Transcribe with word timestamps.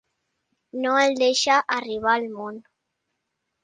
No 0.85 0.95
el 1.03 1.15
deixa 1.21 1.59
arribar 1.79 2.17
al 2.19 2.29
món. 2.41 2.61